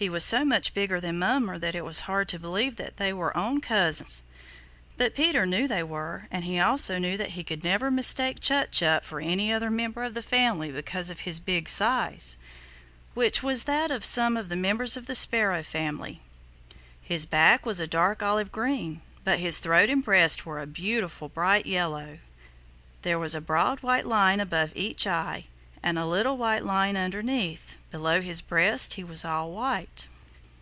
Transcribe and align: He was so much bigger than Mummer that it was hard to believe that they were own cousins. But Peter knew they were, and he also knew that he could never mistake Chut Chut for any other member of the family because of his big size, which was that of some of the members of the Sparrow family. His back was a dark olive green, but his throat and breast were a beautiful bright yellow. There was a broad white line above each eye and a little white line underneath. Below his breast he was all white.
He 0.00 0.08
was 0.08 0.24
so 0.24 0.44
much 0.44 0.74
bigger 0.74 1.00
than 1.00 1.18
Mummer 1.18 1.58
that 1.58 1.74
it 1.74 1.84
was 1.84 1.98
hard 2.06 2.28
to 2.28 2.38
believe 2.38 2.76
that 2.76 2.98
they 2.98 3.12
were 3.12 3.36
own 3.36 3.60
cousins. 3.60 4.22
But 4.96 5.16
Peter 5.16 5.44
knew 5.44 5.66
they 5.66 5.82
were, 5.82 6.28
and 6.30 6.44
he 6.44 6.60
also 6.60 6.98
knew 6.98 7.16
that 7.16 7.30
he 7.30 7.42
could 7.42 7.64
never 7.64 7.90
mistake 7.90 8.38
Chut 8.38 8.70
Chut 8.70 9.04
for 9.04 9.20
any 9.20 9.52
other 9.52 9.70
member 9.72 10.04
of 10.04 10.14
the 10.14 10.22
family 10.22 10.70
because 10.70 11.10
of 11.10 11.22
his 11.22 11.40
big 11.40 11.68
size, 11.68 12.38
which 13.14 13.42
was 13.42 13.64
that 13.64 13.90
of 13.90 14.04
some 14.04 14.36
of 14.36 14.50
the 14.50 14.54
members 14.54 14.96
of 14.96 15.06
the 15.06 15.16
Sparrow 15.16 15.64
family. 15.64 16.20
His 17.02 17.26
back 17.26 17.66
was 17.66 17.80
a 17.80 17.88
dark 17.88 18.22
olive 18.22 18.52
green, 18.52 19.02
but 19.24 19.40
his 19.40 19.58
throat 19.58 19.90
and 19.90 20.04
breast 20.04 20.46
were 20.46 20.60
a 20.60 20.66
beautiful 20.68 21.28
bright 21.28 21.66
yellow. 21.66 22.20
There 23.02 23.18
was 23.18 23.34
a 23.34 23.40
broad 23.40 23.80
white 23.80 24.06
line 24.06 24.38
above 24.38 24.70
each 24.76 25.08
eye 25.08 25.46
and 25.80 25.96
a 25.98 26.04
little 26.06 26.36
white 26.36 26.64
line 26.64 26.96
underneath. 26.96 27.76
Below 27.92 28.20
his 28.20 28.42
breast 28.42 28.94
he 28.94 29.04
was 29.04 29.24
all 29.24 29.52
white. 29.52 30.08